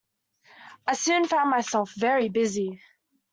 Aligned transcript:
I 0.87 0.95
soon 0.95 1.27
found 1.27 1.51
myself 1.51 1.93
very 1.95 2.27
busy. 2.27 2.81